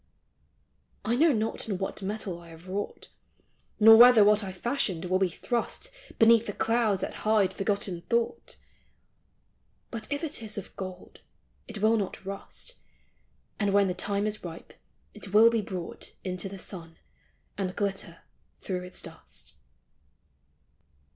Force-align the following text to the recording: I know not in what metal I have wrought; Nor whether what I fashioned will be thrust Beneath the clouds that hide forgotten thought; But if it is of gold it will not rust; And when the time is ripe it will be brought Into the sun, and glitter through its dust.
I 1.05 1.15
know 1.15 1.31
not 1.31 1.69
in 1.69 1.77
what 1.77 2.01
metal 2.01 2.39
I 2.39 2.47
have 2.49 2.67
wrought; 2.67 3.09
Nor 3.79 3.97
whether 3.97 4.23
what 4.23 4.43
I 4.43 4.51
fashioned 4.51 5.05
will 5.05 5.19
be 5.19 5.29
thrust 5.29 5.91
Beneath 6.17 6.47
the 6.47 6.53
clouds 6.53 7.01
that 7.01 7.13
hide 7.21 7.53
forgotten 7.53 8.01
thought; 8.09 8.57
But 9.91 10.11
if 10.11 10.23
it 10.23 10.41
is 10.41 10.57
of 10.57 10.75
gold 10.75 11.21
it 11.67 11.83
will 11.83 11.97
not 11.97 12.25
rust; 12.25 12.79
And 13.59 13.73
when 13.75 13.87
the 13.87 13.93
time 13.93 14.25
is 14.25 14.43
ripe 14.43 14.73
it 15.13 15.33
will 15.35 15.51
be 15.51 15.61
brought 15.61 16.15
Into 16.23 16.49
the 16.49 16.57
sun, 16.57 16.97
and 17.55 17.75
glitter 17.75 18.21
through 18.59 18.81
its 18.81 19.03
dust. 19.03 19.53